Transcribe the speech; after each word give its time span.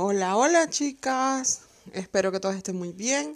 Hola, 0.00 0.36
hola 0.36 0.70
chicas, 0.70 1.62
espero 1.92 2.30
que 2.30 2.38
todos 2.38 2.54
estén 2.54 2.76
muy 2.76 2.92
bien. 2.92 3.34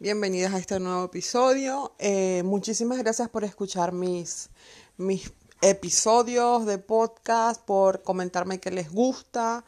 Bienvenidas 0.00 0.52
a 0.52 0.58
este 0.58 0.80
nuevo 0.80 1.04
episodio. 1.04 1.94
Eh, 2.00 2.42
muchísimas 2.44 2.98
gracias 2.98 3.28
por 3.28 3.44
escuchar 3.44 3.92
mis, 3.92 4.50
mis 4.96 5.32
episodios 5.60 6.66
de 6.66 6.78
podcast, 6.78 7.62
por 7.62 8.02
comentarme 8.02 8.58
que 8.58 8.72
les 8.72 8.90
gusta, 8.90 9.64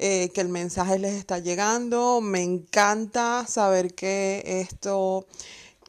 eh, 0.00 0.30
que 0.34 0.40
el 0.40 0.48
mensaje 0.48 0.98
les 0.98 1.14
está 1.14 1.38
llegando. 1.38 2.20
Me 2.20 2.42
encanta 2.42 3.46
saber 3.46 3.94
que 3.94 4.42
esto 4.44 5.28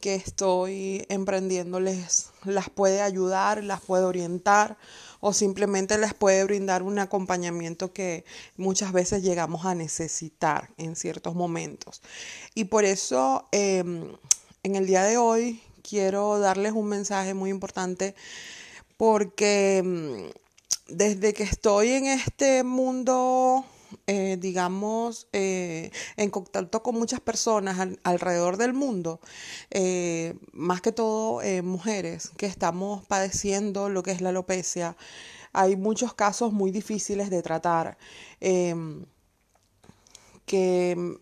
que 0.00 0.14
estoy 0.14 1.04
emprendiendo 1.08 1.80
les 1.80 2.30
las 2.44 2.70
puede 2.70 3.02
ayudar, 3.02 3.64
las 3.64 3.80
puede 3.80 4.04
orientar 4.04 4.78
o 5.20 5.32
simplemente 5.32 5.98
les 5.98 6.14
puede 6.14 6.44
brindar 6.44 6.82
un 6.82 6.98
acompañamiento 6.98 7.92
que 7.92 8.24
muchas 8.56 8.92
veces 8.92 9.22
llegamos 9.22 9.66
a 9.66 9.74
necesitar 9.74 10.70
en 10.78 10.96
ciertos 10.96 11.34
momentos. 11.34 12.02
Y 12.54 12.64
por 12.64 12.84
eso 12.84 13.46
em, 13.52 14.12
en 14.62 14.76
el 14.76 14.86
día 14.86 15.04
de 15.04 15.18
hoy 15.18 15.62
quiero 15.88 16.38
darles 16.38 16.72
un 16.72 16.86
mensaje 16.86 17.34
muy 17.34 17.50
importante 17.50 18.14
porque 18.96 19.78
em, 19.78 20.30
desde 20.88 21.34
que 21.34 21.44
estoy 21.44 21.90
en 21.90 22.06
este 22.06 22.64
mundo 22.64 23.64
eh, 24.12 24.36
digamos, 24.40 25.28
eh, 25.32 25.92
en 26.16 26.30
contacto 26.30 26.82
con 26.82 26.96
muchas 26.96 27.20
personas 27.20 27.78
alrededor 28.02 28.56
del 28.56 28.72
mundo, 28.72 29.20
eh, 29.70 30.34
más 30.50 30.80
que 30.80 30.90
todo 30.90 31.40
mujeres 31.62 32.32
que 32.36 32.46
estamos 32.46 33.04
padeciendo 33.06 33.88
lo 33.88 34.02
que 34.02 34.10
es 34.10 34.20
la 34.20 34.30
alopecia. 34.30 34.96
Hay 35.52 35.76
muchos 35.76 36.12
casos 36.12 36.52
muy 36.52 36.72
difíciles 36.72 37.30
de 37.30 37.40
tratar 37.40 37.98
que, 40.44 41.16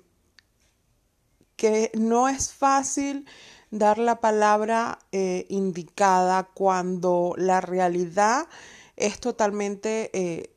que 1.57 1.91
no 1.93 2.29
es 2.29 2.55
fácil 2.55 3.27
dar 3.71 3.99
la 3.99 4.19
palabra 4.23 4.99
indicada 5.13 6.45
cuando 6.55 7.35
la 7.37 7.61
realidad 7.61 8.49
es 8.97 9.21
totalmente 9.21 10.55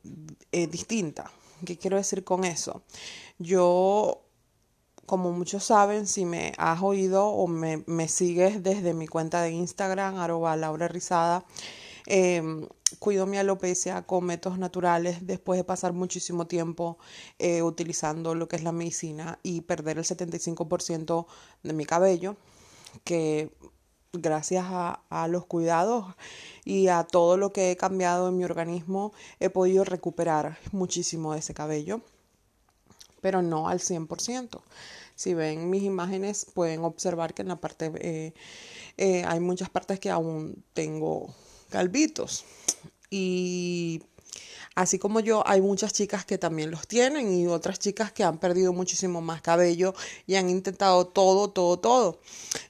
distinta. 0.50 1.30
¿Qué 1.64 1.78
quiero 1.78 1.96
decir 1.96 2.24
con 2.24 2.44
eso? 2.44 2.82
Yo, 3.38 4.22
como 5.06 5.32
muchos 5.32 5.64
saben, 5.64 6.06
si 6.06 6.24
me 6.24 6.52
has 6.58 6.82
oído 6.82 7.26
o 7.26 7.46
me, 7.46 8.08
sigues 8.08 8.62
desde 8.62 8.94
mi 8.94 9.06
cuenta 9.06 9.42
de 9.42 9.50
Instagram, 9.50 10.16
arroba 10.18 10.56
Laura 10.56 10.88
Rizada, 10.88 11.44
em, 12.06 12.66
cuido 12.98 13.26
mi 13.26 13.38
alopecia 13.38 14.02
con 14.02 14.24
métodos 14.24 14.58
naturales 14.58 15.26
después 15.26 15.58
de 15.58 15.64
pasar 15.64 15.92
muchísimo 15.92 16.46
tiempo 16.46 16.98
eh, 17.38 17.62
utilizando 17.62 18.34
lo 18.34 18.48
que 18.48 18.56
es 18.56 18.62
la 18.64 18.72
medicina 18.72 19.38
y 19.42 19.62
perder 19.62 19.98
el 19.98 20.04
75% 20.04 21.26
de 21.62 21.72
mi 21.72 21.84
cabello, 21.84 22.36
que 23.04 23.50
gracias 24.12 24.66
a, 24.68 25.28
los 25.28 25.46
cuidados 25.46 26.14
y 26.64 26.88
a 26.88 27.04
todo 27.04 27.36
lo 27.36 27.52
que 27.52 27.70
he 27.70 27.76
cambiado 27.76 28.28
en 28.28 28.36
mi 28.36 28.44
organismo, 28.44 29.12
he 29.40 29.48
podido 29.48 29.84
recuperar 29.84 30.58
muchísimo 30.70 31.32
de 31.32 31.38
ese 31.38 31.54
cabello, 31.54 32.00
pero 33.20 33.40
no 33.40 33.68
al 33.68 33.80
100%. 33.80 34.60
Si 35.14 35.34
ven 35.34 35.70
mis 35.70 35.82
imágenes, 35.82 36.46
pueden 36.52 36.84
observar 36.84 37.32
que 37.34 37.42
en 37.42 37.48
la 37.48 37.56
parte, 37.56 37.92
eh, 38.00 38.34
eh, 38.98 39.24
hay 39.26 39.40
muchas 39.40 39.70
partes 39.70 40.00
que 40.00 40.10
aún 40.10 40.62
tengo 40.74 41.34
calvitos. 41.70 42.44
Y 43.10 44.02
Así 44.74 44.98
como 44.98 45.20
yo, 45.20 45.46
hay 45.46 45.60
muchas 45.60 45.92
chicas 45.92 46.24
que 46.24 46.38
también 46.38 46.70
los 46.70 46.88
tienen 46.88 47.30
y 47.32 47.46
otras 47.46 47.78
chicas 47.78 48.10
que 48.10 48.24
han 48.24 48.38
perdido 48.38 48.72
muchísimo 48.72 49.20
más 49.20 49.42
cabello 49.42 49.94
y 50.26 50.36
han 50.36 50.48
intentado 50.48 51.06
todo, 51.06 51.50
todo, 51.50 51.78
todo. 51.78 52.20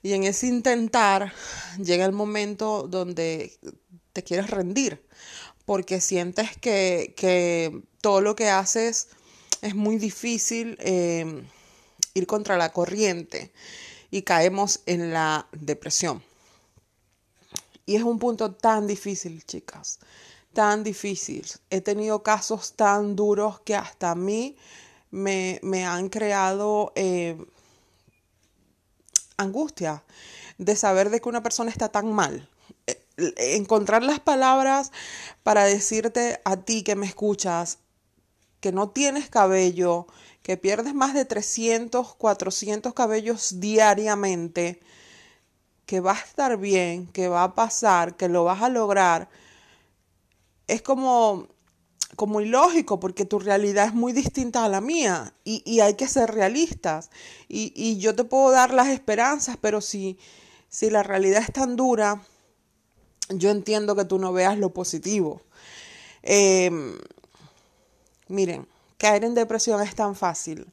Y 0.02 0.12
en 0.14 0.24
ese 0.24 0.48
intentar 0.48 1.32
llega 1.78 2.04
el 2.04 2.12
momento 2.12 2.88
donde 2.88 3.56
te 4.12 4.24
quieres 4.24 4.50
rendir 4.50 5.06
porque 5.64 6.00
sientes 6.00 6.50
que, 6.60 7.82
todo 8.00 8.20
lo 8.20 8.34
que 8.34 8.50
haces 8.50 9.08
es 9.60 9.76
muy 9.76 9.96
difícil 9.96 10.76
eh, 10.80 11.44
ir 12.14 12.26
contra 12.26 12.56
la 12.56 12.72
corriente 12.72 13.52
y 14.10 14.22
caemos 14.22 14.80
en 14.86 15.12
la 15.12 15.46
depresión. 15.52 16.20
Y 17.86 17.94
es 17.94 18.02
un 18.02 18.18
punto 18.18 18.50
tan 18.50 18.88
difícil, 18.88 19.44
chicas 19.44 20.00
tan 20.52 20.84
difícil. 20.84 21.46
He 21.70 21.80
tenido 21.80 22.22
casos 22.22 22.74
tan 22.74 23.16
duros 23.16 23.60
que 23.60 23.74
hasta 23.74 24.12
a 24.12 24.14
mí 24.14 24.56
me, 25.10 25.60
han 25.84 26.08
creado 26.08 26.92
eh, 26.94 27.36
angustia 29.36 30.02
de 30.58 30.76
saber 30.76 31.10
de 31.10 31.20
que 31.20 31.28
una 31.28 31.42
persona 31.42 31.70
está 31.70 31.88
tan 31.88 32.12
mal. 32.12 32.48
Eh, 32.86 32.98
encontrar 33.56 34.02
las 34.02 34.20
palabras 34.20 34.92
para 35.42 35.64
decirte 35.64 36.40
a 36.44 36.56
ti 36.56 36.82
que 36.82 36.96
me 36.96 37.06
escuchas 37.06 37.78
que 38.60 38.72
no 38.72 38.90
tienes 38.90 39.28
cabello, 39.28 40.06
que 40.42 40.56
pierdes 40.56 40.94
más 40.94 41.14
de 41.14 41.24
300, 41.24 42.14
400 42.14 42.94
cabellos 42.94 43.60
diariamente, 43.60 44.80
que 45.84 46.00
va 46.00 46.12
a 46.12 46.20
estar 46.20 46.56
bien, 46.58 47.08
que 47.08 47.28
va 47.28 47.42
a 47.42 47.54
pasar, 47.56 48.16
que 48.16 48.28
lo 48.28 48.44
vas 48.44 48.62
a 48.62 48.68
lograr 48.68 49.28
es 50.72 50.82
como, 50.82 51.48
como 52.16 52.40
ilógico 52.40 52.98
porque 52.98 53.24
tu 53.24 53.38
realidad 53.38 53.86
es 53.86 53.94
muy 53.94 54.12
distinta 54.12 54.64
a 54.64 54.68
la 54.68 54.80
mía 54.80 55.34
y, 55.44 55.80
hay 55.80 55.94
que 55.94 56.08
ser 56.08 56.30
realistas. 56.30 57.10
Y, 57.48 57.98
yo 57.98 58.14
te 58.14 58.24
puedo 58.24 58.50
dar 58.50 58.72
las 58.72 58.88
esperanzas, 58.88 59.56
pero 59.60 59.80
si, 59.80 60.18
si 60.68 60.90
la 60.90 61.02
realidad 61.02 61.42
es 61.42 61.52
tan 61.52 61.76
dura, 61.76 62.22
yo 63.28 63.50
entiendo 63.50 63.94
que 63.94 64.04
tú 64.04 64.18
no 64.18 64.32
veas 64.32 64.58
lo 64.58 64.72
positivo. 64.72 65.42
Em, 66.22 66.98
miren, 68.28 68.66
caer 68.98 69.24
en 69.24 69.34
depresión 69.34 69.82
es 69.82 69.94
tan 69.94 70.14
fácil, 70.14 70.66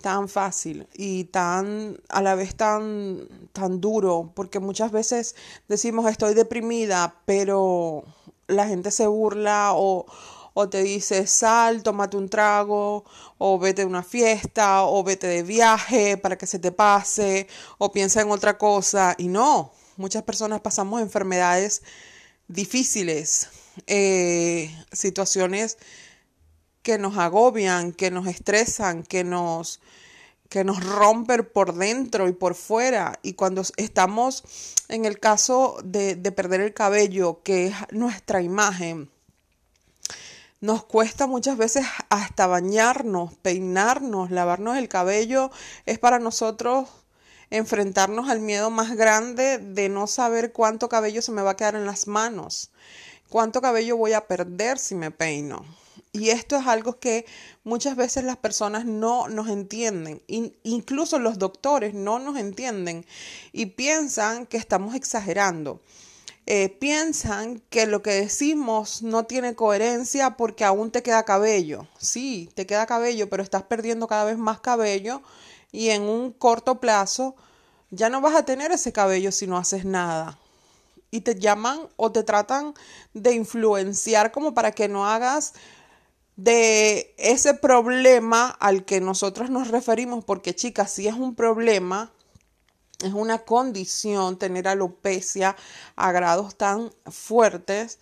tan 0.00 0.28
fácil 0.28 0.86
y 0.94 1.24
tan 1.24 1.98
a 2.08 2.22
la 2.22 2.34
vez 2.34 2.54
tan 2.54 3.28
tan 3.52 3.80
duro, 3.80 4.32
porque 4.34 4.60
muchas 4.60 4.92
veces 4.92 5.34
decimos 5.68 6.08
estoy 6.08 6.34
deprimida, 6.34 7.16
pero 7.26 8.04
la 8.50 8.66
gente 8.66 8.90
se 8.90 9.06
burla 9.06 9.72
o, 9.74 10.06
te 10.70 10.82
dice 10.82 11.26
sal, 11.26 11.82
tómate 11.82 12.18
un 12.18 12.28
trago, 12.28 13.04
o 13.38 13.58
vete 13.58 13.82
a 13.82 13.86
una 13.86 14.02
fiesta, 14.02 14.84
o 14.84 15.02
vete 15.02 15.26
de 15.26 15.42
viaje 15.42 16.18
para 16.18 16.36
que 16.36 16.46
se 16.46 16.58
te 16.58 16.70
pase, 16.70 17.46
o 17.78 17.92
piensa 17.92 18.20
en 18.20 18.30
otra 18.30 18.58
cosa. 18.58 19.14
Y 19.16 19.28
no, 19.28 19.72
muchas 19.96 20.22
personas 20.22 20.60
pasamos 20.60 21.00
enfermedades 21.00 21.82
difíciles, 22.46 23.48
eh, 23.86 24.70
situaciones 24.92 25.78
que 26.82 26.98
nos 26.98 27.16
agobian, 27.16 27.92
que 27.92 28.10
nos 28.10 28.26
estresan, 28.26 29.02
que 29.02 29.24
nos, 29.24 29.80
que 30.50 30.64
nos 30.64 30.84
rompen 30.84 31.48
por 31.50 31.74
dentro 31.74 32.28
y 32.28 32.32
por 32.32 32.54
fuera. 32.54 33.18
Y 33.22 33.34
cuando 33.34 33.62
estamos 33.76 34.42
en 34.88 35.06
el 35.06 35.18
caso 35.20 35.78
de, 35.84 36.16
perder 36.32 36.60
el 36.60 36.74
cabello, 36.74 37.40
que 37.42 37.68
es 37.68 37.74
nuestra 37.92 38.42
imagen, 38.42 39.08
nos 40.60 40.84
cuesta 40.84 41.26
muchas 41.28 41.56
veces 41.56 41.86
hasta 42.10 42.48
bañarnos, 42.48 43.32
peinarnos, 43.36 44.32
lavarnos 44.32 44.76
el 44.76 44.88
cabello. 44.88 45.52
Es 45.86 46.00
para 46.00 46.18
nosotros 46.18 46.88
enfrentarnos 47.50 48.28
al 48.28 48.40
miedo 48.40 48.70
más 48.70 48.96
grande 48.96 49.58
de 49.58 49.88
no 49.88 50.08
saber 50.08 50.52
cuánto 50.52 50.88
cabello 50.88 51.22
se 51.22 51.32
me 51.32 51.42
va 51.42 51.52
a 51.52 51.56
quedar 51.56 51.76
en 51.76 51.86
las 51.86 52.08
manos, 52.08 52.70
cuánto 53.28 53.62
cabello 53.62 53.96
voy 53.96 54.14
a 54.14 54.26
perder 54.26 54.78
si 54.78 54.96
me 54.96 55.12
peino. 55.12 55.64
Y 56.12 56.30
esto 56.30 56.56
es 56.56 56.66
algo 56.66 56.98
que 56.98 57.24
muchas 57.62 57.94
veces 57.94 58.24
las 58.24 58.36
personas 58.36 58.84
no 58.84 59.28
nos 59.28 59.48
entienden, 59.48 60.22
incluso 60.26 61.20
los 61.20 61.38
doctores 61.38 61.94
no 61.94 62.18
nos 62.18 62.36
entienden 62.36 63.06
y 63.52 63.66
piensan 63.66 64.46
que 64.46 64.56
estamos 64.56 64.96
exagerando. 64.96 65.80
Eh, 66.46 66.68
piensan 66.68 67.62
que 67.70 67.86
lo 67.86 68.02
que 68.02 68.10
decimos 68.10 69.02
no 69.02 69.24
tiene 69.24 69.54
coherencia 69.54 70.36
porque 70.36 70.64
aún 70.64 70.90
te 70.90 71.02
queda 71.02 71.24
cabello. 71.24 71.86
Sí, 71.98 72.50
te 72.54 72.66
queda 72.66 72.86
cabello, 72.86 73.30
pero 73.30 73.44
estás 73.44 73.62
perdiendo 73.62 74.08
cada 74.08 74.24
vez 74.24 74.36
más 74.36 74.60
cabello 74.60 75.22
y 75.70 75.90
en 75.90 76.02
un 76.02 76.32
corto 76.32 76.80
plazo 76.80 77.36
ya 77.90 78.10
no 78.10 78.20
vas 78.20 78.34
a 78.34 78.44
tener 78.44 78.72
ese 78.72 78.92
cabello 78.92 79.30
si 79.30 79.46
no 79.46 79.58
haces 79.58 79.84
nada. 79.84 80.40
Y 81.12 81.20
te 81.20 81.36
llaman 81.38 81.88
o 81.96 82.10
te 82.10 82.24
tratan 82.24 82.74
de 83.14 83.32
influenciar 83.34 84.32
como 84.32 84.52
para 84.52 84.72
que 84.72 84.88
no 84.88 85.06
hagas 85.06 85.54
de 86.42 87.14
ese 87.18 87.52
problema 87.52 88.48
al 88.48 88.86
que 88.86 89.02
nosotros 89.02 89.50
nos 89.50 89.68
referimos, 89.68 90.24
porque 90.24 90.54
chicas, 90.54 90.90
si 90.90 91.06
es 91.06 91.14
un 91.14 91.34
problema, 91.34 92.12
es 93.04 93.12
una 93.12 93.40
condición 93.40 94.38
tener 94.38 94.66
alopecia 94.66 95.54
a 95.96 96.12
grados 96.12 96.56
tan 96.56 96.92
fuertes, 97.10 97.98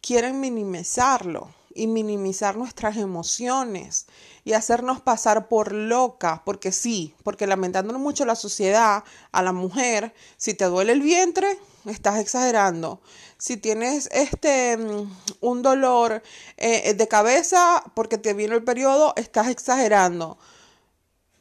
quieren 0.00 0.40
minimizarlo 0.40 1.54
y 1.74 1.88
minimizar 1.88 2.56
nuestras 2.56 2.96
emociones 2.96 4.06
y 4.44 4.54
hacernos 4.54 5.02
pasar 5.02 5.46
por 5.48 5.72
locas, 5.72 6.40
porque 6.46 6.72
sí, 6.72 7.14
porque 7.22 7.46
lamentándonos 7.46 8.00
mucho 8.00 8.24
la 8.24 8.34
sociedad, 8.34 9.04
a 9.30 9.42
la 9.42 9.52
mujer, 9.52 10.14
si 10.38 10.54
te 10.54 10.64
duele 10.64 10.92
el 10.92 11.02
vientre, 11.02 11.58
estás 11.86 12.18
exagerando. 12.18 13.00
Si 13.38 13.56
tienes 13.56 14.08
este 14.12 14.76
mm, 14.76 15.10
un 15.40 15.62
dolor 15.62 16.22
eh, 16.56 16.94
de 16.94 17.08
cabeza 17.08 17.82
porque 17.94 18.18
te 18.18 18.34
viene 18.34 18.54
el 18.54 18.64
periodo, 18.64 19.14
estás 19.16 19.48
exagerando. 19.48 20.38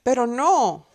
Pero 0.04 0.28
no, 0.28 0.88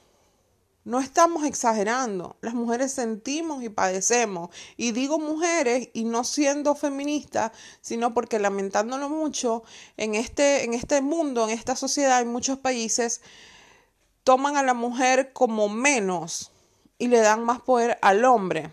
no 0.84 1.00
estamos 1.00 1.44
exagerando. 1.44 2.36
Las 2.40 2.54
mujeres 2.54 2.92
sentimos 2.92 3.62
y 3.62 3.68
padecemos. 3.68 4.50
Y 4.76 4.92
digo 4.92 5.18
mujeres 5.18 5.90
y 5.92 6.04
no 6.04 6.24
siendo 6.24 6.74
feminista, 6.74 7.52
sino 7.80 8.14
porque 8.14 8.38
lamentándolo 8.38 9.08
mucho, 9.08 9.62
en 9.96 10.14
este, 10.14 10.64
en 10.64 10.74
este 10.74 11.00
mundo, 11.02 11.44
en 11.44 11.50
esta 11.50 11.76
sociedad, 11.76 12.20
en 12.20 12.32
muchos 12.32 12.58
países, 12.58 13.20
toman 14.24 14.56
a 14.56 14.62
la 14.62 14.74
mujer 14.74 15.32
como 15.32 15.68
menos 15.68 16.50
y 16.98 17.08
le 17.08 17.18
dan 17.18 17.44
más 17.44 17.60
poder 17.60 17.98
al 18.02 18.24
hombre. 18.24 18.70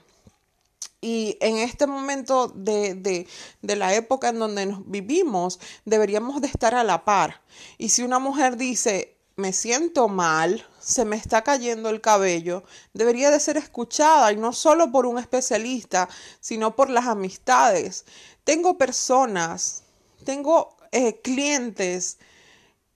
Y 1.01 1.37
en 1.39 1.57
este 1.57 1.87
momento 1.87 2.49
de, 2.49 2.93
de, 2.93 3.27
de, 3.61 3.75
la 3.77 3.93
época 3.93 4.29
en 4.29 4.39
donde 4.39 4.65
nos 4.65 4.89
vivimos, 4.89 5.59
deberíamos 5.85 6.41
de 6.41 6.47
estar 6.47 6.75
a 6.75 6.83
la 6.83 7.05
par. 7.05 7.41
Y 7.77 7.89
si 7.89 8.03
una 8.03 8.19
mujer 8.19 8.57
dice, 8.57 9.15
me 9.39 9.53
siento 9.53 10.09
mal, 10.09 10.67
se 10.79 11.05
me 11.05 11.15
está 11.15 11.41
cayendo 11.41 11.89
el 11.89 12.01
cabello, 12.01 12.63
debería 12.93 13.31
de 13.31 13.39
ser 13.39 13.55
escuchada 13.55 14.31
y 14.33 14.35
no 14.35 14.51
solo 14.51 14.91
por 14.91 15.05
un 15.05 15.17
especialista, 15.17 16.09
sino 16.41 16.75
por 16.75 16.89
las 16.89 17.05
amistades. 17.07 18.05
Tengo 18.43 18.77
personas, 18.77 19.83
tengo 20.25 20.75
eh, 20.91 21.21
clientes 21.21 22.17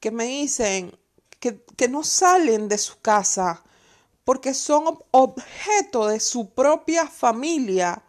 que 0.01 0.11
me 0.11 0.25
dicen 0.25 0.97
que, 1.39 1.63
que 1.77 1.87
no 1.87 2.03
salen 2.03 2.67
de 2.67 2.77
su 2.77 2.99
casa 2.99 3.63
porque 4.23 4.53
son 4.53 4.99
objeto 5.11 6.07
de 6.07 6.19
su 6.19 6.49
propia 6.49 7.07
familia 7.07 8.03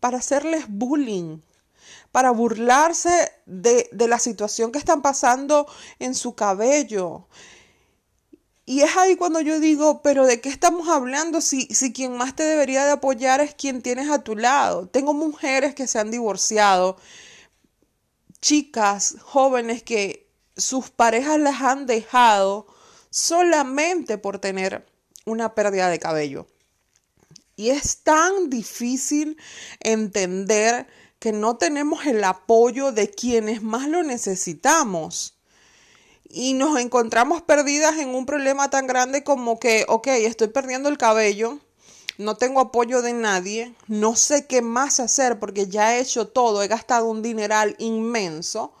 para 0.00 0.18
hacerles 0.18 0.64
bullying 0.68 1.40
para 2.12 2.30
burlarse 2.30 3.32
de, 3.46 3.88
de, 3.92 4.08
la 4.08 4.18
situación 4.18 4.72
que 4.72 4.78
están 4.78 5.02
pasando 5.02 5.66
en 5.98 6.14
su 6.14 6.34
cabello. 6.34 7.26
Y 8.66 8.82
es 8.82 8.96
ahí 8.96 9.16
cuando 9.16 9.40
yo 9.40 9.60
digo, 9.60 10.02
pero 10.02 10.26
¿de 10.26 10.40
qué 10.40 10.48
estamos 10.48 10.88
hablando 10.88 11.40
si, 11.40 11.62
si 11.66 11.92
quien 11.92 12.16
más 12.16 12.36
te 12.36 12.44
debería 12.44 12.84
de 12.84 12.92
apoyar 12.92 13.40
es 13.40 13.54
quien 13.54 13.82
tienes 13.82 14.10
a 14.10 14.22
tu 14.22 14.36
lado? 14.36 14.88
Tengo 14.88 15.12
mujeres 15.12 15.74
que 15.74 15.86
se 15.86 15.98
han 15.98 16.10
divorciado, 16.10 16.96
chicas 18.40 19.16
jóvenes 19.22 19.82
que 19.82 20.28
sus 20.56 20.90
parejas 20.90 21.38
las 21.38 21.62
han 21.62 21.86
dejado 21.86 22.66
solamente 23.10 24.18
por 24.18 24.38
tener 24.38 24.86
una 25.30 25.54
pérdida 25.54 25.88
de 25.88 25.98
cabello. 25.98 26.46
Y 27.56 27.70
es 27.70 27.98
tan 27.98 28.50
difícil 28.50 29.36
entender 29.80 30.86
que 31.18 31.32
no 31.32 31.56
tenemos 31.56 32.06
el 32.06 32.24
apoyo 32.24 32.92
de 32.92 33.10
quienes 33.10 33.62
más 33.62 33.88
lo 33.88 34.02
necesitamos 34.02 35.34
y 36.32 36.54
nos 36.54 36.78
encontramos 36.78 37.42
perdidas 37.42 37.98
en 37.98 38.14
un 38.14 38.24
problema 38.24 38.70
tan 38.70 38.86
grande 38.86 39.24
como 39.24 39.58
que, 39.58 39.84
ok, 39.88 40.06
estoy 40.06 40.48
perdiendo 40.48 40.88
el 40.88 40.96
cabello, 40.96 41.58
no 42.18 42.36
tengo 42.36 42.60
apoyo 42.60 43.02
de 43.02 43.12
nadie, 43.12 43.74
no 43.88 44.14
sé 44.14 44.46
qué 44.46 44.62
más 44.62 45.00
hacer 45.00 45.38
porque 45.38 45.66
ya 45.66 45.96
he 45.96 46.00
hecho 46.00 46.28
todo, 46.28 46.62
he 46.62 46.68
gastado 46.68 47.06
un 47.06 47.20
dineral 47.22 47.74
inmenso 47.78 48.72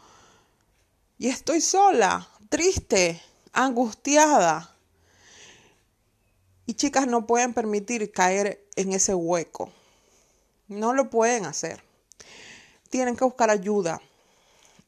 y 1.18 1.28
estoy 1.28 1.60
sola, 1.60 2.28
triste, 2.48 3.20
angustiada. 3.52 4.69
Y 6.70 6.74
chicas 6.74 7.08
no 7.08 7.26
pueden 7.26 7.52
permitir 7.52 8.12
caer 8.12 8.64
en 8.76 8.92
ese 8.92 9.12
hueco. 9.12 9.72
No 10.68 10.94
lo 10.94 11.10
pueden 11.10 11.44
hacer. 11.44 11.82
Tienen 12.90 13.16
que 13.16 13.24
buscar 13.24 13.50
ayuda 13.50 14.00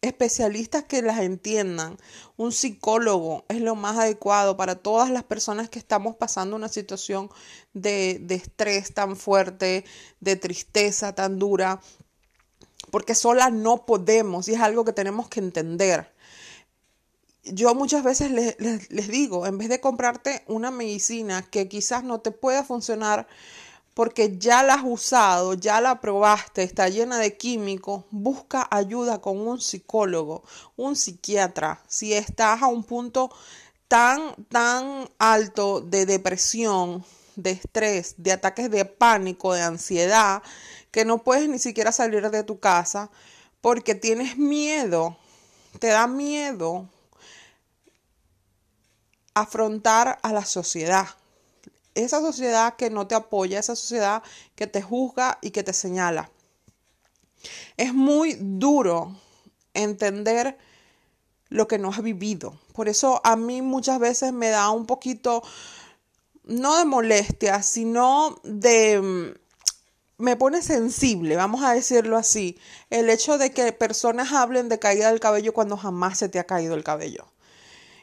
especialistas 0.01 0.85
que 0.85 1.03
las 1.03 1.19
entiendan. 1.19 1.99
Un 2.37 2.53
psicólogo 2.53 3.45
es 3.49 3.61
lo 3.61 3.75
más 3.75 3.99
adecuado 3.99 4.57
para 4.57 4.77
todas 4.77 5.11
las 5.11 5.25
personas 5.25 5.69
que 5.71 5.81
estamos 5.81 6.15
pasando 6.15 6.55
una 6.55 6.69
situación 6.69 7.31
de, 7.75 8.21
de 8.21 8.37
estrés 8.37 8.95
tan 8.95 9.17
fuerte, 9.17 9.85
de 10.21 10.37
tristeza 10.37 11.17
tan 11.17 11.41
dura, 11.41 11.81
porque 12.93 13.17
sola 13.17 13.51
no 13.51 13.87
podemos 13.87 14.49
y 14.49 14.55
es 14.55 14.61
algo 14.61 14.85
que 14.85 14.93
tenemos 14.93 15.29
que 15.29 15.41
entender. 15.41 16.12
Yo 17.45 17.75
muchas 17.75 18.05
veces 18.05 18.31
les, 18.31 18.57
les, 18.61 19.09
digo, 19.09 19.47
en 19.47 19.59
vez 19.59 19.69
de 19.69 19.81
comprarte 19.81 20.45
una 20.47 20.71
medicina 20.71 21.43
que 21.43 21.69
quizás 21.69 22.05
no 22.05 22.21
te 22.21 22.31
pueda 22.31 22.63
funcionar, 22.63 23.27
porque 23.95 24.39
ya 24.39 24.63
la 24.63 24.75
has 24.75 24.85
usado, 24.85 25.55
ya 25.55 25.81
la 25.81 26.01
probaste, 26.01 26.63
está 26.63 26.89
llena 26.89 27.19
de 27.19 27.37
químicos, 27.37 28.05
busca 28.11 28.69
ayuda 28.71 29.21
con 29.21 29.41
un 29.41 29.61
psicólogo, 29.61 30.45
un 30.77 30.95
psiquiatra. 30.95 31.83
Si 31.89 32.13
estás 32.15 32.63
a 32.63 32.69
un 32.69 32.85
punto 32.85 33.31
tan, 33.89 34.35
tan 34.49 35.11
alto 35.19 35.81
de 35.81 36.07
depresión, 36.07 37.05
de 37.35 37.51
estrés, 37.51 38.15
de 38.19 38.33
ataques 38.33 38.71
de 38.71 38.85
pánico, 38.85 39.53
de 39.53 39.63
ansiedad, 39.63 40.43
que 40.93 41.05
no 41.05 41.25
puedes 41.25 41.49
ni 41.49 41.59
siquiera 41.59 41.91
salir 41.91 42.31
de 42.31 42.45
tu 42.45 42.61
casa 42.61 43.11
porque 43.61 43.95
tienes 43.95 44.39
miedo, 44.39 45.17
te 45.81 45.89
da 45.89 46.07
miedo 46.07 46.89
afrontar 49.35 50.19
a 50.23 50.33
la 50.33 50.45
sociedad 50.45 51.09
esa 51.95 52.21
sociedad 52.21 52.77
que 52.77 52.91
no 52.91 53.07
te 53.07 53.15
apoya, 53.15 53.59
esa 53.59 53.77
sociedad 53.77 54.23
que 54.55 54.67
te 54.67 54.83
juzga 54.83 55.39
y 55.43 55.51
que 55.51 55.63
te 55.63 55.73
señala. 55.73 56.31
Es 57.77 57.93
muy 57.93 58.37
duro 58.39 59.17
entender 59.75 60.57
lo 61.49 61.69
que 61.69 61.79
no 61.79 61.91
has 61.91 62.03
vivido. 62.03 62.59
Por 62.73 62.89
eso 62.89 63.21
a 63.25 63.37
mí 63.37 63.63
muchas 63.63 63.99
veces 63.99 64.33
me 64.33 64.49
da 64.49 64.71
un 64.71 64.87
poquito, 64.87 65.43
no 66.45 66.79
de 66.79 66.85
molestia, 66.85 67.63
sino 67.63 68.41
de... 68.43 69.01
Mm, 69.01 69.43
me 70.19 70.37
pone 70.37 70.63
sensible, 70.63 71.35
vamos 71.35 71.65
a 71.65 71.73
decirlo 71.73 72.17
así, 72.17 72.57
el 72.91 73.11
hecho 73.11 73.39
de 73.39 73.51
que 73.51 73.73
personas 73.73 74.31
hablen 74.31 74.69
de 74.69 74.79
caída 74.79 75.11
del 75.11 75.19
cabello 75.19 75.53
cuando 75.53 75.77
jamás 75.77 76.19
se 76.19 76.29
te 76.29 76.39
ha 76.39 76.45
caído 76.45 76.77
el 76.77 76.85
cabello. 76.85 77.27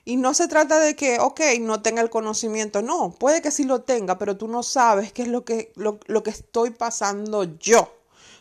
Y 0.09 0.17
no 0.17 0.33
se 0.33 0.47
trata 0.47 0.79
de 0.79 0.95
que, 0.95 1.19
ok, 1.19 1.39
no 1.59 1.83
tenga 1.83 2.01
el 2.01 2.09
conocimiento, 2.09 2.81
no, 2.81 3.11
puede 3.11 3.43
que 3.43 3.51
sí 3.51 3.63
lo 3.63 3.83
tenga, 3.83 4.17
pero 4.17 4.37
tú 4.37 4.47
no 4.47 4.63
sabes 4.63 5.13
qué 5.13 5.21
es 5.21 5.27
lo 5.27 5.45
que, 5.45 5.71
lo, 5.75 5.99
lo 6.07 6.23
que 6.23 6.31
estoy 6.31 6.71
pasando 6.71 7.43
yo, 7.59 7.93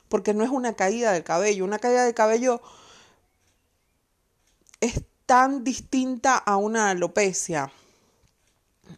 porque 0.08 0.32
no 0.32 0.44
es 0.44 0.48
una 0.48 0.72
caída 0.72 1.12
del 1.12 1.24
cabello, 1.24 1.66
una 1.66 1.78
caída 1.78 2.06
de 2.06 2.14
cabello 2.14 2.62
es 4.80 5.02
tan 5.26 5.62
distinta 5.62 6.38
a 6.38 6.56
una 6.56 6.88
alopecia. 6.88 7.70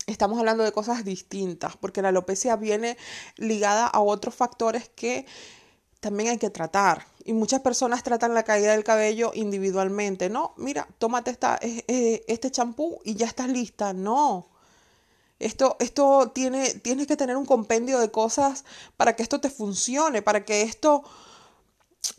Estamos 0.07 0.39
hablando 0.39 0.63
de 0.63 0.71
cosas 0.71 1.05
distintas, 1.05 1.77
porque 1.77 2.03
la 2.03 2.11
alopecia 2.11 2.55
viene 2.55 2.97
ligada 3.37 3.89
a 3.89 3.99
otros 4.01 4.37
factores 4.37 4.89
que 4.91 5.27
también 6.01 6.31
hay 6.31 6.39
que 6.39 6.51
tratar. 6.51 7.07
Y 7.25 7.33
muchas 7.33 7.61
personas 7.61 8.03
tratan 8.03 8.35
la 8.35 8.43
caída 8.43 8.73
del 8.73 8.85
cabello 8.85 9.33
individualmente. 9.35 10.31
No, 10.31 10.55
mira, 10.57 10.89
tómate 10.99 11.31
esta, 11.31 11.59
este 11.63 12.51
champú 12.51 13.01
y 13.05 13.15
ya 13.15 13.27
estás 13.27 13.49
lista. 13.49 13.93
No. 13.93 14.49
Esto, 15.39 15.77
esto 15.79 16.33
tiene, 16.35 16.75
tienes 16.75 17.07
que 17.07 17.17
tener 17.17 17.37
un 17.37 17.47
compendio 17.47 17.99
de 17.99 18.11
cosas 18.11 18.65
para 18.97 19.17
que 19.17 19.23
esto 19.23 19.41
te 19.41 19.49
funcione, 19.49 20.21
para 20.23 20.45
que 20.45 20.63
esto, 20.63 21.03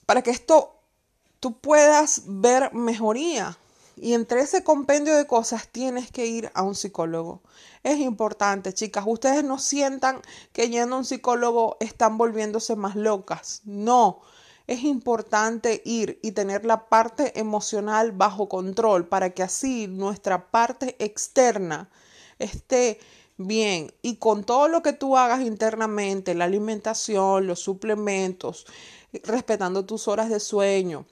para 0.06 0.22
que 0.22 0.32
esto 0.32 0.76
tú 1.40 1.58
puedas 1.60 2.24
ver 2.26 2.74
mejoría. 2.74 3.58
Y 4.04 4.16
entre 4.16 4.42
ese 4.42 4.64
compendio 4.64 5.16
de 5.16 5.28
cosas 5.28 5.68
tienes 5.68 6.10
que 6.10 6.26
ir 6.26 6.50
a 6.56 6.64
un 6.64 6.74
psicólogo. 6.74 7.44
Es 7.84 8.00
importante, 8.00 8.74
chicas. 8.74 9.04
Ustedes 9.06 9.44
no 9.44 9.60
sientan 9.60 10.24
que 10.54 10.70
yendo 10.70 10.96
a 10.96 11.00
un 11.00 11.06
psicólogo 11.06 11.78
están 11.80 12.18
volviéndose 12.18 12.76
más 12.76 12.96
locas. 12.96 13.62
No. 13.64 14.22
Es 14.66 14.84
importante 14.86 15.84
ir 15.86 16.18
y 16.24 16.32
tener 16.32 16.66
la 16.66 16.90
parte 16.90 17.40
emocional 17.40 18.12
bajo 18.12 18.50
control 18.50 19.08
para 19.08 19.36
que 19.36 19.44
así 19.44 19.86
nuestra 19.88 20.50
parte 20.50 20.96
externa 20.98 21.92
esté 22.40 22.98
bien 23.38 23.94
y 24.02 24.16
con 24.16 24.46
todo 24.46 24.68
lo 24.68 24.82
que 24.82 24.94
tú 24.94 25.16
hagas 25.16 25.42
internamente, 25.42 26.34
la 26.34 26.46
alimentación, 26.46 27.46
los 27.46 27.60
suplementos, 27.60 28.66
respetando 29.24 29.86
tus 29.86 30.08
horas 30.08 30.32
de 30.32 30.40
sueño, 30.40 31.06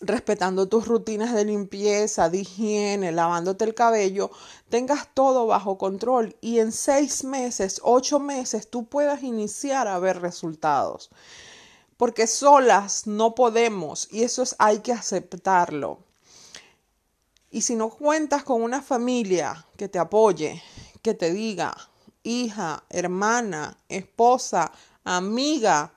respetando 0.00 0.66
tus 0.68 0.86
rutinas 0.86 1.34
de 1.34 1.44
limpieza, 1.44 2.30
de 2.30 2.38
higiene, 2.38 3.12
lavándote 3.12 3.64
el 3.64 3.74
cabello, 3.74 4.30
tengas 4.68 5.08
todo 5.14 5.46
bajo 5.46 5.76
control 5.78 6.36
y 6.40 6.58
en 6.58 6.72
seis 6.72 7.24
meses, 7.24 7.80
ocho 7.84 8.18
meses, 8.18 8.70
tú 8.70 8.86
puedas 8.86 9.22
iniciar 9.22 9.88
a 9.88 9.98
ver 9.98 10.20
resultados. 10.20 11.10
porque 12.00 12.26
solas 12.26 13.06
no 13.06 13.34
podemos 13.34 14.08
y 14.10 14.22
eso 14.22 14.42
es, 14.42 14.56
hay 14.58 14.78
que 14.78 14.90
aceptarlo. 14.90 15.98
Y 17.50 17.60
si 17.60 17.76
no 17.76 17.90
cuentas 17.90 18.42
con 18.42 18.62
una 18.62 18.80
familia 18.80 19.66
que 19.76 19.86
te 19.86 19.98
apoye, 19.98 20.62
que 21.02 21.12
te 21.12 21.30
diga, 21.30 21.76
hija, 22.22 22.84
hermana, 22.88 23.76
esposa, 23.90 24.72
amiga, 25.04 25.92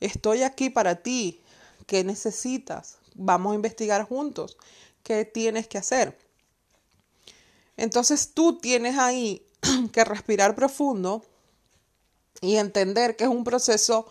estoy 0.00 0.44
aquí 0.44 0.70
para 0.70 1.02
ti, 1.02 1.42
¿qué 1.86 2.04
necesitas? 2.04 2.96
Vamos 3.18 3.52
a 3.52 3.56
investigar 3.56 4.04
juntos 4.04 4.56
qué 5.02 5.24
tienes 5.24 5.68
que 5.68 5.78
hacer. 5.78 6.16
Entonces 7.76 8.32
tú 8.32 8.58
tienes 8.58 8.98
ahí 8.98 9.46
que 9.92 10.04
respirar 10.04 10.54
profundo 10.54 11.24
y 12.40 12.56
entender 12.56 13.16
que 13.16 13.24
es 13.24 13.30
un 13.30 13.44
proceso 13.44 14.06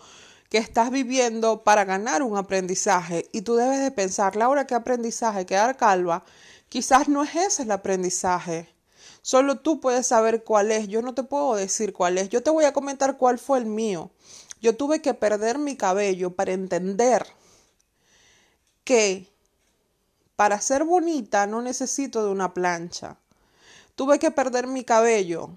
que 0.50 0.58
estás 0.58 0.90
viviendo 0.90 1.62
para 1.62 1.84
ganar 1.84 2.22
un 2.22 2.36
aprendizaje 2.36 3.28
y 3.32 3.42
tú 3.42 3.56
debes 3.56 3.80
de 3.80 3.90
pensar, 3.90 4.36
Laura, 4.36 4.66
¿qué 4.66 4.74
aprendizaje? 4.74 5.46
Quedar 5.46 5.76
calva. 5.76 6.24
Quizás 6.68 7.08
no 7.08 7.22
es 7.22 7.34
ese 7.34 7.62
el 7.64 7.70
aprendizaje. 7.70 8.68
Solo 9.22 9.60
tú 9.60 9.80
puedes 9.80 10.06
saber 10.06 10.44
cuál 10.44 10.70
es. 10.70 10.88
Yo 10.88 11.02
no 11.02 11.14
te 11.14 11.22
puedo 11.22 11.54
decir 11.54 11.92
cuál 11.92 12.18
es. 12.18 12.28
Yo 12.30 12.42
te 12.42 12.50
voy 12.50 12.64
a 12.64 12.72
comentar 12.72 13.18
cuál 13.18 13.38
fue 13.38 13.58
el 13.58 13.66
mío. 13.66 14.10
Yo 14.60 14.76
tuve 14.76 15.02
que 15.02 15.14
perder 15.14 15.58
mi 15.58 15.76
cabello 15.76 16.34
para 16.34 16.52
entender 16.52 17.26
que 18.88 19.30
para 20.34 20.62
ser 20.62 20.82
bonita 20.82 21.46
no 21.46 21.60
necesito 21.60 22.24
de 22.24 22.30
una 22.30 22.54
plancha. 22.54 23.18
Tuve 23.96 24.18
que 24.18 24.30
perder 24.30 24.66
mi 24.66 24.82
cabello 24.82 25.50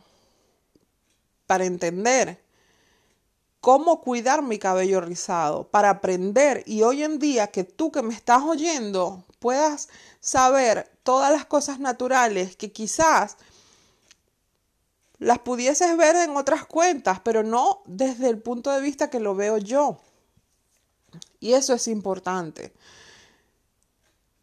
para 1.48 1.64
entender 1.64 2.44
cómo 3.62 4.02
cuidar 4.02 4.42
mi 4.42 4.60
cabello 4.60 5.00
rizado, 5.00 5.66
para 5.70 5.92
aprender 5.92 6.64
y 6.66 6.82
hoy 6.82 7.04
en 7.04 7.20
día 7.20 7.48
que 7.48 7.64
tú 7.64 7.90
que 7.90 8.02
me 8.02 8.14
estás 8.14 8.44
oyendo 8.44 9.24
puedas 9.40 9.88
saber 10.20 10.92
todas 11.04 11.32
las 11.32 11.46
cosas 11.46 11.80
naturales 11.80 12.58
que 12.58 12.74
quizás 12.74 13.38
las 15.20 15.40
pudieses 15.40 15.96
ver 15.96 16.18
en 16.18 16.36
otras 16.36 16.66
cuentas, 16.66 17.22
pero 17.22 17.44
no 17.44 17.82
desde 17.86 18.28
el 18.28 18.42
punto 18.42 18.72
de 18.72 18.82
vista 18.82 19.10
que 19.10 19.22
lo 19.22 19.36
veo 19.36 19.58
yo. 19.58 20.02
Y 21.40 21.54
eso 21.54 21.74
es 21.74 21.88
importante. 21.88 22.74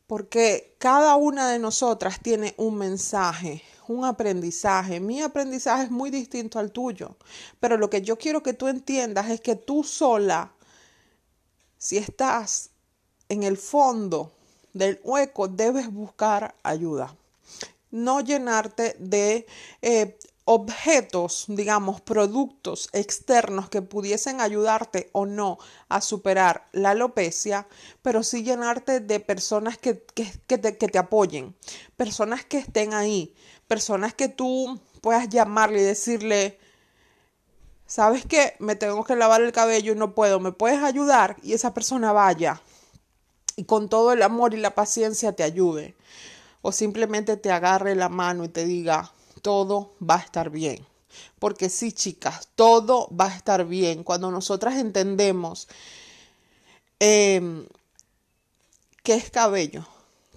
Porque 0.09 0.75
cada 0.79 1.17
una 1.17 1.51
de 1.51 1.59
nosotras 1.59 2.19
tiene 2.23 2.55
un 2.57 2.77
mensaje, 2.79 3.63
un 3.89 4.07
aprendizaje. 4.07 5.01
Mi 5.01 5.21
aprendizaje 5.21 5.85
es 5.85 5.91
muy 5.91 6.09
distinto 6.11 6.59
al 6.59 6.73
tuyo. 6.73 7.17
Pero 7.61 7.77
lo 7.77 7.91
que 7.91 8.01
yo 8.01 8.17
quiero 8.17 8.43
que 8.43 8.55
tú 8.55 8.69
entiendas 8.69 9.29
es 9.29 9.43
que 9.43 9.55
tú 9.55 9.85
sola, 9.85 10.51
si 11.77 11.99
estás 11.99 12.71
en 13.29 13.43
el 13.43 13.59
fondo 13.59 14.33
del 14.73 14.99
hueco, 15.05 15.47
debes 15.47 15.93
buscar 15.93 16.55
ayuda. 16.63 17.15
No 17.91 18.21
llenarte 18.21 18.97
de 18.99 19.47
eh, 19.83 20.19
objetos, 20.51 21.45
digamos, 21.49 22.01
productos 22.01 22.89
externos 22.95 23.69
que 23.69 23.83
pudiesen 23.83 24.41
ayudarte 24.41 25.11
o 25.13 25.27
no 25.27 25.59
a 25.91 26.01
superar 26.01 26.69
la 26.73 26.91
alopecia, 26.91 27.69
pero 28.01 28.23
sí 28.23 28.43
llenarte 28.43 29.01
de 29.01 29.21
personas 29.21 29.77
que, 29.77 30.03
que, 30.15 30.25
te, 30.57 30.79
que, 30.79 30.89
te, 30.89 30.99
apoyen, 30.99 31.55
personas 31.99 32.47
que 32.47 32.57
estén 32.57 32.95
ahí, 32.95 33.35
personas 33.67 34.15
que 34.15 34.29
tú 34.29 34.81
puedas 35.03 35.29
llamarle 35.29 35.81
y 35.81 35.85
decirle, 35.85 36.59
¿sabes 37.87 38.25
qué? 38.25 38.55
Me 38.59 38.75
tengo 38.75 39.05
que 39.05 39.17
lavar 39.17 39.43
el 39.43 39.53
cabello 39.53 39.93
y 39.93 39.97
no 39.97 40.15
puedo, 40.15 40.41
¿me 40.41 40.53
puedes 40.53 40.83
ayudar? 40.83 41.37
Y 41.43 41.53
esa 41.53 41.75
persona 41.75 42.13
vaya 42.13 42.63
y 43.55 43.65
con 43.65 43.89
todo 43.89 44.13
el 44.13 44.23
amor 44.23 44.55
y 44.55 44.57
la 44.57 44.75
paciencia 44.75 45.33
te 45.33 45.43
ayude. 45.43 45.95
O 46.63 46.73
simplemente 46.73 47.37
te 47.37 47.51
agarre 47.51 47.95
la 47.95 48.09
mano 48.09 48.45
y 48.45 48.49
te 48.49 48.65
diga, 48.65 49.13
todo 49.43 49.95
va 50.03 50.17
a 50.17 50.23
estar 50.23 50.51
bien. 50.51 50.85
Porque 51.39 51.69
sí, 51.69 51.93
chicas, 51.93 52.49
todo 52.55 53.09
va 53.15 53.27
a 53.27 53.37
estar 53.37 53.65
bien. 53.65 54.05
Cuando 54.05 54.31
nosotras 54.31 54.77
entendemos 54.77 55.69
eh, 57.01 57.67
que 59.03 59.15
es 59.15 59.31
cabello, 59.31 59.87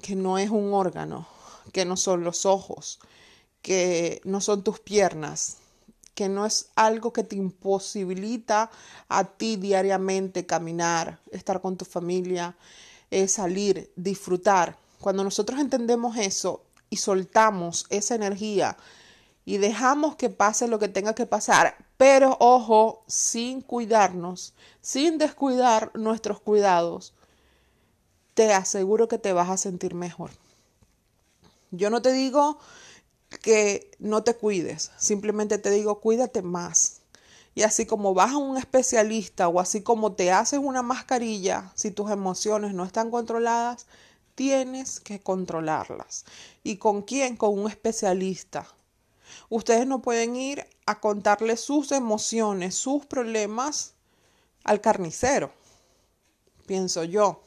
que 0.01 0.15
no 0.15 0.37
es 0.37 0.49
un 0.49 0.73
órgano, 0.73 1.27
que 1.71 1.85
no 1.85 1.97
son 1.97 2.23
los 2.23 2.45
ojos, 2.45 2.99
que 3.61 4.21
no 4.23 4.41
son 4.41 4.63
tus 4.63 4.79
piernas, 4.79 5.57
que 6.15 6.29
no 6.29 6.45
es 6.45 6.69
algo 6.75 7.13
que 7.13 7.23
te 7.23 7.35
imposibilita 7.35 8.69
a 9.07 9.23
ti 9.23 9.55
diariamente 9.55 10.45
caminar, 10.45 11.19
estar 11.31 11.61
con 11.61 11.77
tu 11.77 11.85
familia, 11.85 12.55
eh, 13.09 13.27
salir, 13.27 13.91
disfrutar. 13.95 14.77
Cuando 15.01 15.23
nosotros 15.23 15.59
entendemos 15.59 16.15
eso 16.17 16.63
y 16.89 16.97
soltamos 16.97 17.85
esa 17.89 18.15
energía 18.15 18.77
y 19.43 19.57
dejamos 19.57 20.15
que 20.15 20.29
pase 20.29 20.67
lo 20.67 20.77
que 20.77 20.87
tenga 20.87 21.15
que 21.15 21.25
pasar, 21.25 21.75
pero 21.97 22.37
ojo, 22.39 23.03
sin 23.07 23.61
cuidarnos, 23.61 24.53
sin 24.81 25.17
descuidar 25.17 25.91
nuestros 25.95 26.39
cuidados, 26.39 27.13
te 28.35 28.53
aseguro 28.53 29.07
que 29.07 29.17
te 29.17 29.33
vas 29.33 29.49
a 29.49 29.57
sentir 29.57 29.95
mejor. 29.95 30.29
Yo 31.71 31.89
no 31.89 32.01
te 32.01 32.11
digo 32.11 32.59
que 33.41 33.91
no 33.99 34.23
te 34.23 34.35
cuides, 34.35 34.91
simplemente 34.97 35.57
te 35.57 35.71
digo 35.71 35.99
cuídate 35.99 36.41
más. 36.41 37.01
Y 37.55 37.63
así 37.63 37.85
como 37.85 38.13
vas 38.13 38.31
a 38.31 38.37
un 38.37 38.57
especialista 38.57 39.47
o 39.47 39.59
así 39.59 39.81
como 39.81 40.13
te 40.13 40.31
haces 40.31 40.59
una 40.59 40.83
mascarilla, 40.83 41.71
si 41.75 41.91
tus 41.91 42.11
emociones 42.11 42.73
no 42.73 42.85
están 42.85 43.11
controladas, 43.11 43.87
tienes 44.41 44.99
que 44.99 45.19
controlarlas. 45.19 46.25
¿Y 46.63 46.77
con 46.77 47.03
quién? 47.03 47.37
Con 47.37 47.59
un 47.59 47.69
especialista. 47.69 48.65
Ustedes 49.49 49.85
no 49.85 50.01
pueden 50.01 50.35
ir 50.35 50.65
a 50.87 50.99
contarle 50.99 51.55
sus 51.57 51.91
emociones, 51.91 52.73
sus 52.73 53.05
problemas 53.05 53.93
al 54.63 54.81
carnicero, 54.81 55.51
pienso 56.65 57.03
yo. 57.03 57.43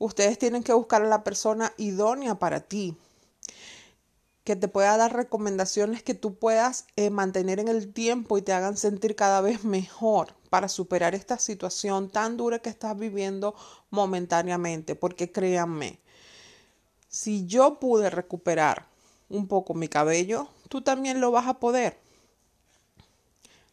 Ustedes 0.00 0.40
tienen 0.40 0.64
que 0.64 0.72
buscar 0.72 1.02
a 1.02 1.06
la 1.06 1.22
persona 1.22 1.72
idónea 1.76 2.34
para 2.34 2.58
ti, 2.58 2.96
que 4.42 4.56
te 4.56 4.66
pueda 4.66 4.96
dar 4.96 5.14
recomendaciones 5.14 6.02
que 6.02 6.14
tú 6.14 6.34
puedas 6.34 6.86
eh, 6.96 7.10
mantener 7.10 7.60
en 7.60 7.68
el 7.68 7.92
tiempo 7.92 8.38
y 8.38 8.42
te 8.42 8.52
hagan 8.52 8.76
sentir 8.76 9.14
cada 9.14 9.40
vez 9.40 9.62
mejor 9.62 10.34
para 10.56 10.70
superar 10.70 11.14
esta 11.14 11.38
situación 11.38 12.08
tan 12.08 12.38
dura 12.38 12.60
que 12.60 12.70
estás 12.70 12.98
viviendo 12.98 13.54
momentáneamente. 13.90 14.94
Porque 14.94 15.30
créanme, 15.30 15.98
si 17.10 17.46
yo 17.46 17.78
pude 17.78 18.08
recuperar 18.08 18.86
un 19.28 19.48
poco 19.48 19.74
mi 19.74 19.86
cabello, 19.86 20.48
tú 20.70 20.80
también 20.80 21.20
lo 21.20 21.30
vas 21.30 21.46
a 21.46 21.60
poder. 21.60 21.98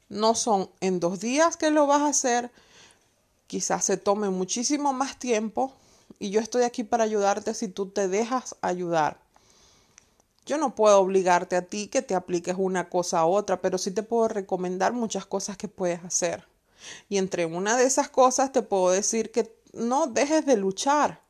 No 0.10 0.36
son 0.36 0.70
en 0.82 1.00
dos 1.00 1.22
días 1.22 1.56
que 1.56 1.72
lo 1.72 1.88
vas 1.88 2.02
a 2.02 2.10
hacer, 2.10 2.52
quizás 3.48 3.86
se 3.86 3.96
tome 3.96 4.30
muchísimo 4.30 4.92
más 4.92 5.18
tiempo 5.18 5.72
y 6.20 6.32
yo 6.32 6.42
estoy 6.42 6.64
aquí 6.64 6.84
para 6.84 7.06
ayudarte 7.06 7.54
si 7.54 7.70
tú 7.70 7.86
te 7.86 8.10
dejas 8.10 8.58
ayudar. 8.60 9.22
Yo 10.46 10.58
no 10.58 10.76
puedo 10.76 11.00
obligarte 11.00 11.56
a 11.56 11.62
ti 11.62 11.88
que 11.88 12.02
te 12.02 12.14
apliques 12.14 12.56
una 12.58 12.90
cosa 12.90 13.20
a 13.20 13.26
otra, 13.26 13.62
pero 13.62 13.78
sí 13.78 13.92
te 13.92 14.04
puedo 14.04 14.28
recomendar 14.28 14.92
muchas 14.92 15.26
cosas 15.26 15.56
que 15.56 15.70
puedes 15.70 16.04
hacer. 16.04 16.52
Y 17.10 17.18
entre 17.18 17.46
una 17.46 17.78
de 17.78 17.86
esas 17.86 18.10
cosas 18.10 18.52
te 18.52 18.62
puedo 18.62 18.92
decir 18.92 19.32
que 19.32 19.56
no 19.74 20.08
dejes 20.08 20.46
de 20.46 20.58
luchar, 20.58 21.22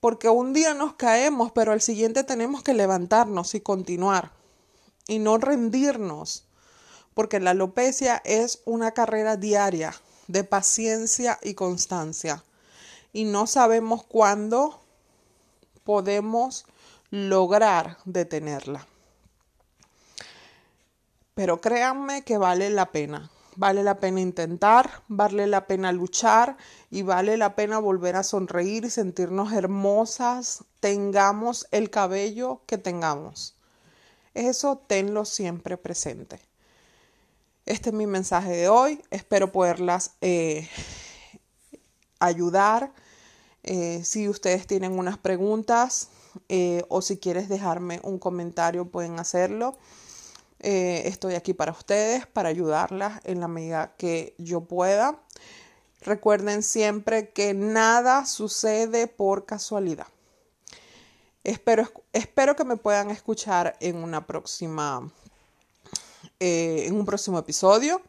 porque 0.00 0.28
un 0.28 0.52
día 0.52 0.74
nos 0.74 0.94
caemos, 0.94 1.52
pero 1.52 1.72
al 1.72 1.80
siguiente 1.80 2.24
tenemos 2.24 2.62
que 2.62 2.74
levantarnos 2.74 3.54
y 3.54 3.60
continuar 3.60 4.32
y 5.08 5.18
no 5.18 5.38
rendirnos, 5.38 6.44
porque 7.14 7.40
la 7.40 7.50
alopecia 7.50 8.20
es 8.24 8.60
una 8.64 8.92
carrera 8.92 9.36
diaria 9.36 9.94
de 10.28 10.44
paciencia 10.44 11.38
y 11.42 11.54
constancia 11.54 12.44
y 13.16 13.24
no 13.24 13.46
sabemos 13.46 14.04
cuándo 14.04 14.78
podemos 15.84 16.66
lograr 17.10 17.96
detenerla. 18.04 18.86
Pero 21.34 21.62
créanme 21.62 22.24
que 22.24 22.36
vale 22.36 22.68
la 22.68 22.92
pena. 22.92 23.30
Vale 23.56 23.82
la 23.82 23.98
pena 23.98 24.20
intentar, 24.20 25.02
vale 25.08 25.46
la 25.46 25.66
pena 25.66 25.90
luchar 25.90 26.58
y 26.90 27.02
vale 27.02 27.38
la 27.38 27.56
pena 27.56 27.78
volver 27.78 28.16
a 28.16 28.22
sonreír 28.22 28.84
y 28.84 28.90
sentirnos 28.90 29.52
hermosas, 29.52 30.64
tengamos 30.80 31.66
el 31.70 31.88
cabello 31.88 32.60
que 32.66 32.76
tengamos. 32.76 33.56
Eso 34.34 34.76
tenlo 34.86 35.24
siempre 35.24 35.78
presente. 35.78 36.38
Este 37.64 37.88
es 37.88 37.94
mi 37.94 38.06
mensaje 38.06 38.50
de 38.50 38.68
hoy. 38.68 39.02
Espero 39.10 39.50
poderlas 39.50 40.12
eh, 40.20 40.68
ayudar. 42.18 42.92
Eh, 43.62 44.04
si 44.04 44.28
ustedes 44.28 44.66
tienen 44.66 44.98
unas 44.98 45.16
preguntas, 45.16 46.10
eh, 46.50 46.84
o 46.88 47.00
si 47.00 47.16
quieres 47.16 47.48
dejarme 47.48 48.00
un 48.02 48.18
comentario 48.18 48.84
pueden 48.84 49.18
hacerlo. 49.18 49.78
Eh, 50.60 51.02
estoy 51.06 51.34
aquí 51.34 51.54
para 51.54 51.72
ustedes, 51.72 52.26
para 52.26 52.48
ayudarlas 52.48 53.20
en 53.24 53.40
la 53.40 53.48
medida 53.48 53.94
que 53.96 54.34
yo 54.38 54.62
pueda. 54.62 55.20
Recuerden 56.00 56.62
siempre 56.62 57.30
que 57.30 57.52
nada 57.54 58.26
sucede 58.26 59.06
por 59.06 59.44
casualidad. 59.44 60.06
Espero, 61.44 61.90
espero 62.12 62.56
que 62.56 62.64
me 62.64 62.76
puedan 62.76 63.10
escuchar 63.10 63.76
en 63.80 63.96
una 63.96 64.26
próxima, 64.26 65.12
eh, 66.40 66.84
en 66.86 66.96
un 66.96 67.06
próximo 67.06 67.38
episodio. 67.38 68.02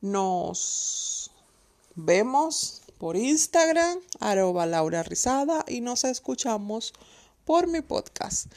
Nos 0.00 1.30
vemos 1.94 2.82
por 2.98 3.16
Instagram, 3.16 3.98
arroba 4.20 4.66
Laura 4.66 5.02
Rizada, 5.02 5.64
y 5.68 5.80
nos 5.80 6.04
escuchamos 6.04 6.92
por 7.44 7.66
mi 7.66 7.80
podcast. 7.80 8.52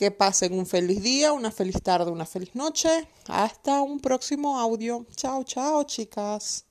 Que 0.00 0.10
pasen 0.10 0.58
un 0.58 0.64
feliz 0.64 1.02
día, 1.02 1.30
una 1.34 1.50
feliz 1.50 1.82
tarde, 1.82 2.10
una 2.10 2.24
feliz 2.24 2.54
noche. 2.54 3.06
Hasta 3.28 3.82
un 3.82 4.00
próximo 4.00 4.58
audio. 4.58 5.04
Chao, 5.14 5.44
chao, 5.44 5.84
chicas. 5.84 6.69